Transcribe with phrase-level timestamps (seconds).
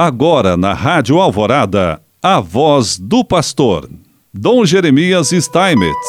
[0.00, 3.90] Agora na Rádio Alvorada, a voz do pastor,
[4.32, 6.08] Dom Jeremias Steinmetz.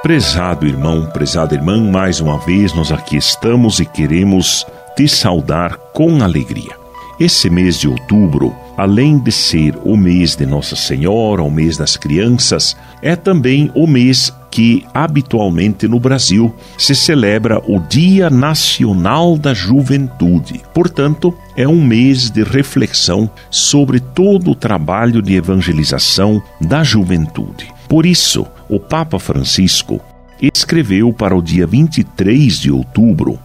[0.00, 4.64] Prezado irmão, prezada irmã, mais uma vez nós aqui estamos e queremos
[4.96, 6.70] te saudar com alegria.
[7.18, 11.96] Esse mês de outubro, além de ser o mês de Nossa Senhora, o mês das
[11.96, 19.54] crianças, é também o mês que habitualmente no Brasil se celebra o Dia Nacional da
[19.54, 20.60] Juventude.
[20.74, 27.72] Portanto, é um mês de reflexão sobre todo o trabalho de evangelização da juventude.
[27.88, 29.98] Por isso, o Papa Francisco
[30.40, 33.38] escreveu para o dia 23 de outubro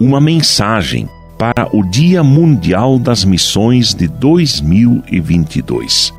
[0.00, 1.06] uma mensagem
[1.38, 6.10] para o Dia Mundial das Missões de 2022.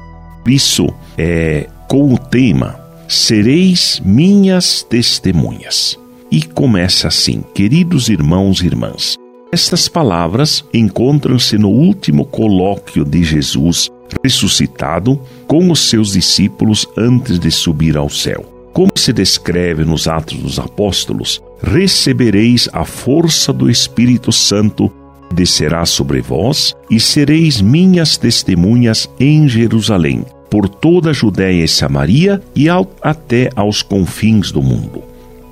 [0.45, 0.87] Isso
[1.17, 5.97] é com o tema Sereis minhas testemunhas.
[6.31, 9.15] E começa assim: Queridos irmãos e irmãs,
[9.51, 13.91] estas palavras encontram-se no último colóquio de Jesus
[14.23, 18.43] ressuscitado com os seus discípulos antes de subir ao céu.
[18.73, 24.91] Como se descreve nos Atos dos Apóstolos, recebereis a força do Espírito Santo
[25.33, 32.41] descerá sobre vós e sereis minhas testemunhas em Jerusalém, por toda a Judéia e Samaria
[32.55, 35.03] e ao, até aos confins do mundo.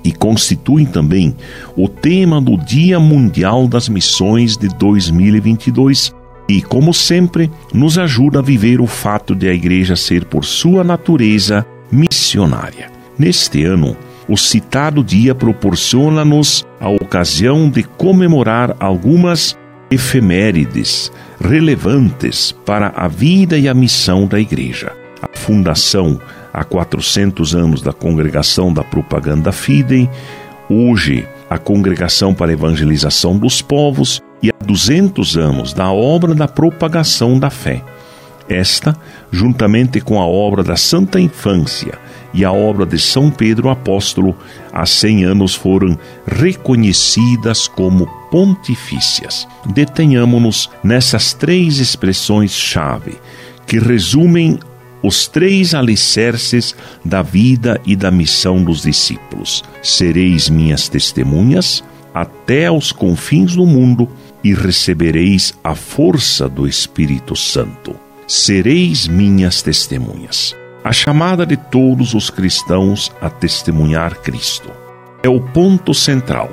[0.04, 1.34] E constituem também
[1.76, 6.14] o tema do Dia Mundial das Missões de 2022
[6.48, 10.84] e, como sempre, nos ajuda a viver o fato de a Igreja ser, por sua
[10.84, 12.90] natureza, missionária.
[13.18, 13.96] Neste ano,
[14.28, 19.56] o citado dia proporciona-nos a ocasião de comemorar algumas
[19.94, 24.92] efemérides relevantes para a vida e a missão da Igreja.
[25.22, 26.20] A fundação
[26.52, 30.08] há 400 anos da Congregação da Propaganda Fidei,
[30.68, 36.48] hoje a Congregação para a Evangelização dos Povos e há 200 anos da obra da
[36.48, 37.82] propagação da fé.
[38.48, 38.94] Esta,
[39.30, 42.03] juntamente com a obra da Santa Infância
[42.34, 44.36] e a obra de São Pedro Apóstolo,
[44.72, 45.96] há 100 anos foram
[46.26, 49.46] reconhecidas como pontifícias.
[49.66, 53.16] Detenhamo-nos nessas três expressões-chave
[53.66, 54.58] que resumem
[55.02, 56.74] os três alicerces
[57.04, 64.08] da vida e da missão dos discípulos: Sereis minhas testemunhas até aos confins do mundo
[64.42, 70.54] e recebereis a força do Espírito Santo sereis minhas testemunhas.
[70.84, 74.70] A chamada de todos os cristãos a testemunhar Cristo
[75.22, 76.50] é o ponto central,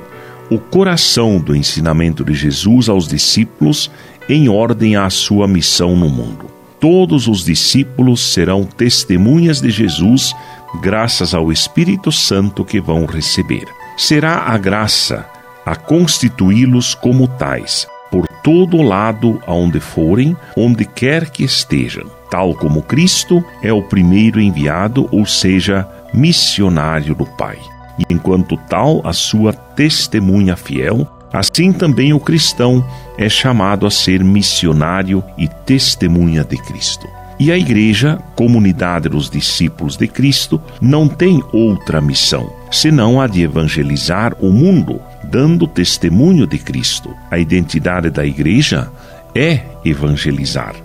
[0.50, 3.92] o coração do ensinamento de Jesus aos discípulos
[4.30, 6.46] em ordem à sua missão no mundo.
[6.80, 10.34] Todos os discípulos serão testemunhas de Jesus
[10.82, 13.66] graças ao Espírito Santo que vão receber.
[13.98, 15.26] Será a graça
[15.66, 22.82] a constituí-los como tais, por todo lado aonde forem, onde quer que estejam, tal como
[22.82, 27.58] Cristo é o primeiro enviado, ou seja, missionário do Pai.
[28.00, 32.84] E enquanto tal, a sua testemunha fiel, assim também o cristão
[33.18, 37.08] é chamado a ser missionário e testemunha de Cristo.
[37.38, 43.42] E a igreja, comunidade dos discípulos de Cristo, não tem outra missão, senão a de
[43.42, 47.14] evangelizar o mundo, dando testemunho de Cristo.
[47.30, 48.90] A identidade da igreja
[49.36, 50.76] é evangelizar.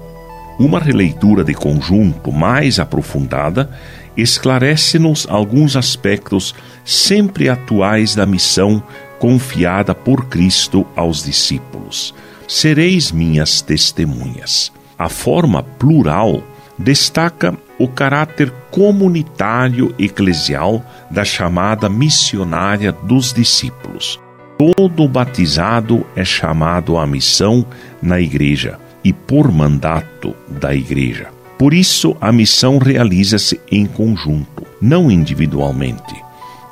[0.59, 3.71] Uma releitura de conjunto mais aprofundada
[4.17, 8.83] esclarece-nos alguns aspectos sempre atuais da missão
[9.19, 12.15] confiada por Cristo aos discípulos.
[12.49, 14.73] Sereis minhas testemunhas.
[14.99, 16.43] A forma plural
[16.79, 24.19] destaca o caráter comunitário eclesial da chamada missionária dos discípulos.
[24.57, 27.67] Todo batizado é chamado à missão
[28.01, 31.29] na igreja e por mandato da igreja.
[31.59, 36.15] Por isso, a missão realiza-se em conjunto, não individualmente,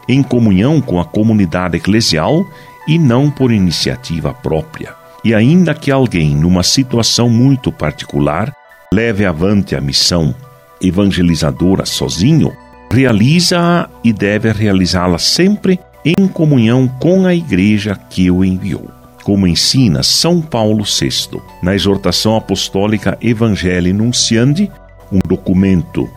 [0.09, 2.45] em comunhão com a comunidade eclesial
[2.87, 4.95] e não por iniciativa própria.
[5.25, 8.55] E ainda que alguém, numa situação muito particular,
[8.93, 10.35] leve avante a missão
[10.83, 12.53] evangelizadora sozinho,
[12.91, 18.91] realiza-a e deve realizá-la sempre em comunhão com a igreja que o enviou.
[19.25, 24.71] Como ensina São Paulo VI na exortação apostólica Evangelii Nunciandi,
[25.11, 26.09] um documento,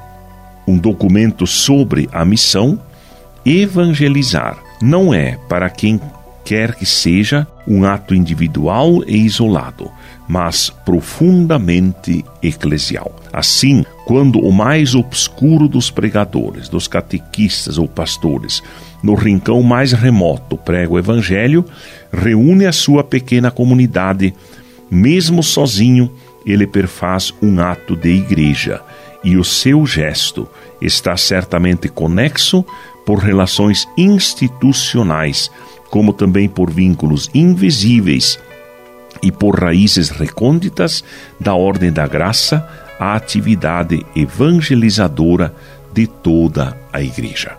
[0.68, 2.80] um documento sobre a missão,
[3.45, 6.00] evangelizar não é para quem
[6.48, 9.92] quer que seja um ato individual e isolado,
[10.30, 13.14] mas profundamente eclesial.
[13.34, 18.64] Assim, quando o mais obscuro dos pregadores, dos catequistas ou pastores,
[19.04, 21.66] no rincão mais remoto prega o evangelho,
[22.14, 24.34] reúne a sua pequena comunidade
[24.90, 26.10] mesmo sozinho,
[26.46, 28.80] ele perfaz um ato de igreja
[29.22, 30.48] e o seu gesto
[30.82, 32.64] está certamente conexo
[33.06, 35.52] por relações institucionais,
[35.89, 38.39] como também por vínculos invisíveis
[39.22, 41.04] e por raízes recônditas
[41.39, 42.68] da ordem da graça
[43.00, 45.54] à atividade evangelizadora
[45.94, 47.57] de toda a igreja.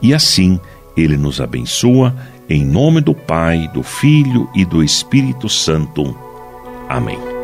[0.00, 0.60] E assim
[0.96, 2.14] ele nos abençoa
[2.48, 6.16] em nome do Pai, do Filho e do Espírito Santo.
[6.88, 7.37] Amém.